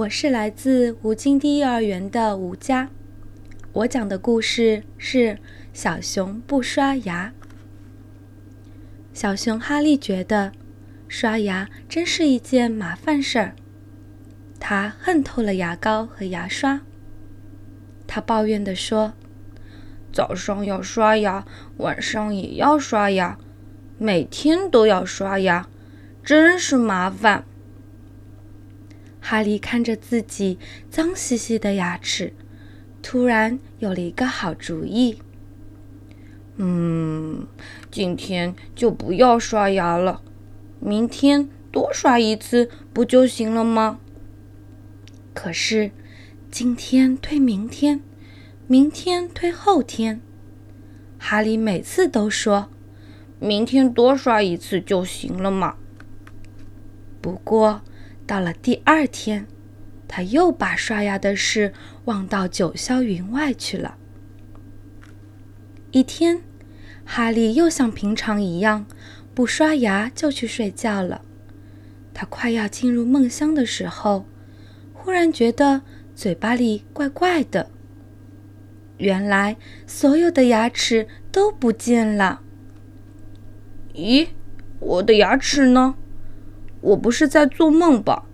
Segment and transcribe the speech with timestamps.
[0.00, 2.88] 我是来自吴金地幼儿园的吴佳，
[3.74, 5.38] 我讲的故事是
[5.74, 7.34] 小熊不刷牙。
[9.12, 10.52] 小熊哈利觉得
[11.06, 13.54] 刷牙真是一件麻烦事儿，
[14.58, 16.80] 他恨透了牙膏和牙刷。
[18.06, 19.12] 他抱怨地说
[20.10, 21.44] ：“早上要刷牙，
[21.76, 23.36] 晚上也要刷牙，
[23.98, 25.68] 每天都要刷牙，
[26.24, 27.44] 真是麻烦。”
[29.20, 30.58] 哈利看着自己
[30.90, 32.32] 脏兮兮的牙齿，
[33.02, 35.18] 突然有了一个好主意。
[36.56, 37.46] 嗯，
[37.90, 40.22] 今天就不要刷牙了，
[40.78, 43.98] 明天多刷一次不就行了吗？
[45.32, 45.92] 可是，
[46.50, 48.02] 今天推明天，
[48.66, 50.20] 明天推后天，
[51.18, 52.68] 哈利每次都说
[53.38, 55.76] ：“明天多刷一次就行了嘛。”
[57.22, 57.82] 不过，
[58.30, 59.48] 到了第二天，
[60.06, 61.72] 他又把刷牙的事
[62.04, 63.96] 忘到九霄云外去了。
[65.90, 66.40] 一天，
[67.04, 68.86] 哈利又像平常一样
[69.34, 71.22] 不刷牙就去睡觉了。
[72.14, 74.24] 他快要进入梦乡的时候，
[74.94, 75.82] 忽然觉得
[76.14, 77.68] 嘴巴里怪怪的。
[78.98, 79.56] 原来
[79.88, 82.42] 所有的牙齿都不见了。
[83.92, 84.28] 咦，
[84.78, 85.96] 我的牙齿呢？
[86.80, 88.26] 我不是在做梦吧？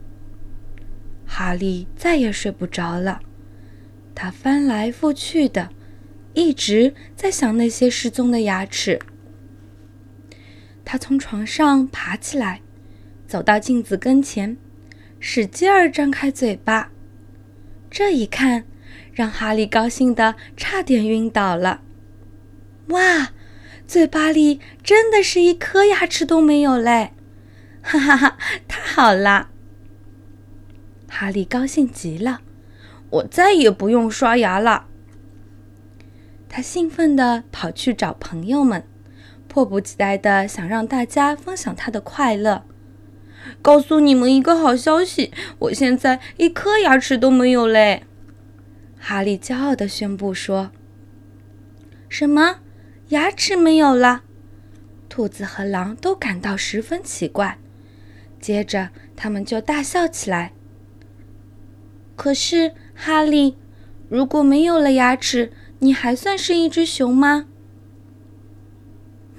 [1.27, 3.21] 哈利再也睡不着了，
[4.15, 5.71] 他翻来覆去的，
[6.35, 9.01] 一直在想那些失踪的牙齿。
[10.85, 12.63] 他从床上爬起来，
[13.27, 14.57] 走到镜子跟前，
[15.19, 16.93] 使劲儿张开嘴巴。
[17.91, 18.65] 这一看，
[19.13, 21.83] 让哈利高兴的差点晕倒了。
[22.91, 23.33] 哇，
[23.89, 27.13] 嘴巴里真的是一颗牙齿都没有嘞！
[27.89, 29.49] 哈哈哈，太好了！
[31.09, 32.41] 哈利高兴极了，
[33.11, 34.87] 我再也不用刷牙了。
[36.49, 38.85] 他兴奋地跑去找朋友们，
[39.47, 42.65] 迫不及待地想让大家分享他的快乐。
[43.63, 48.03] 告诉你们一个好消息，我现在一颗牙齿都没有嘞！
[48.99, 50.73] 哈利骄傲地宣布说
[52.11, 52.57] ：“什么？
[53.11, 54.25] 牙齿没有了？”
[55.09, 57.59] 兔子和狼都感到十分奇怪。
[58.41, 60.53] 接着，他们就大笑起来。
[62.15, 63.57] 可是，哈利，
[64.09, 67.47] 如果没有了牙齿，你还算是一只熊吗？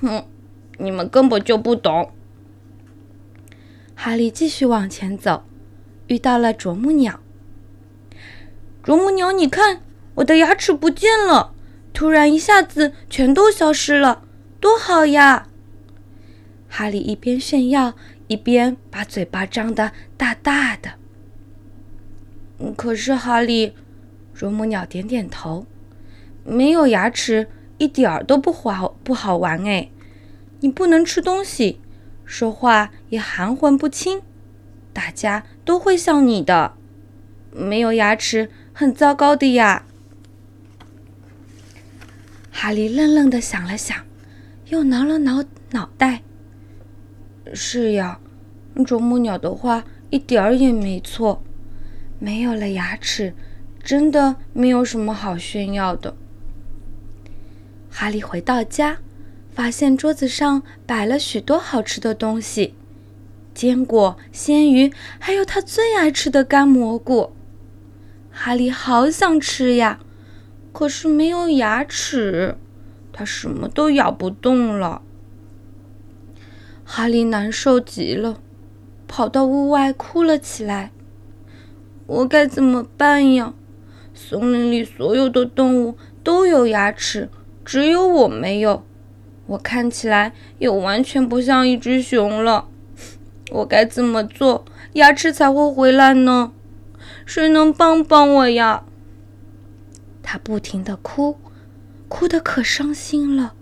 [0.02, 0.26] 哼，
[0.78, 2.12] 你们根本就不懂。
[3.96, 5.44] 哈利继续往前走，
[6.08, 7.20] 遇到了啄木鸟。
[8.84, 9.82] 啄木鸟，你看，
[10.16, 11.54] 我的牙齿不见了，
[11.94, 14.24] 突然一下子全都消失了，
[14.60, 15.48] 多好呀！
[16.70, 17.96] 哈利一边炫耀。
[18.28, 20.94] 一边把嘴巴张得大大的。
[22.76, 23.74] 可是哈利，
[24.34, 25.66] 啄木鸟点点头，
[26.44, 29.90] 没有牙齿一点儿都不好不好玩哎！
[30.60, 31.80] 你不能吃东西，
[32.26, 34.22] 说话也含混不清，
[34.92, 36.74] 大家都会笑你的。
[37.52, 39.86] 没有牙齿很糟糕的呀。
[42.52, 44.04] 哈利愣愣的想了想，
[44.70, 46.24] 又挠了挠脑袋。
[47.54, 48.20] 是呀，
[48.86, 51.44] 啄木鸟的话一点儿也没错。
[52.20, 53.34] 没有了牙齿，
[53.84, 56.16] 真的没有什么好炫耀的。
[57.90, 58.98] 哈利回到家，
[59.54, 62.74] 发现桌子上摆了许多好吃的东西：
[63.54, 67.34] 坚果、鲜鱼，还有他最爱吃的干蘑菇。
[68.32, 70.00] 哈利好想吃呀，
[70.72, 72.56] 可是没有牙齿，
[73.12, 75.02] 他什么都咬不动了。
[76.90, 78.40] 哈利难受极了，
[79.10, 80.94] 跑到屋外哭了起来。
[82.06, 83.54] 我该怎么办呀？
[84.14, 87.30] 森林里所有的动物都有牙齿，
[87.66, 88.86] 只有我没有。
[89.48, 92.70] 我看起来也完全不像一只熊了。
[93.52, 96.54] 我该怎么做，牙齿才会回来呢？
[97.26, 98.86] 谁能帮帮我呀？
[100.24, 101.38] 他不停的哭，
[102.08, 103.54] 哭得可伤心了。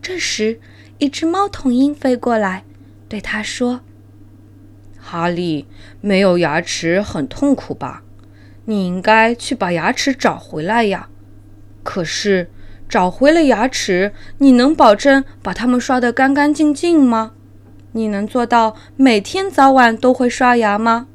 [0.00, 0.58] 这时，
[1.02, 2.62] 一只猫头鹰飞过来，
[3.08, 3.80] 对他说
[4.96, 5.66] ：“哈利，
[6.00, 8.04] 没有牙齿很痛苦吧？
[8.66, 11.08] 你应该去把牙齿找回来呀。
[11.82, 12.52] 可是，
[12.88, 17.32] 找回了牙齿，你能保证把它们刷得干干净净吗？
[17.90, 21.08] 你能做到每天早晚都会刷牙吗？”“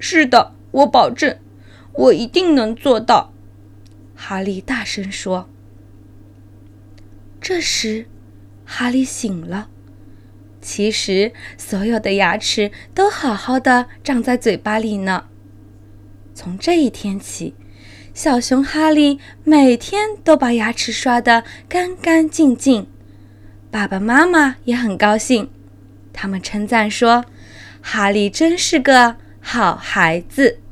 [0.00, 1.38] 是的，我保证，
[1.92, 3.32] 我一定能做到。”
[4.18, 5.48] 哈利大声说。
[7.40, 8.08] 这时，
[8.70, 9.70] 哈利醒了，
[10.60, 15.24] 其实所有的牙齿都好好的长在嘴巴里呢。
[16.34, 17.54] 从这一天起，
[18.12, 22.86] 小熊哈利每天都把牙齿刷得干干净净。
[23.70, 25.50] 爸爸妈妈也很高兴，
[26.12, 27.24] 他们称赞说
[27.80, 30.58] ：“哈利真是个好孩子。”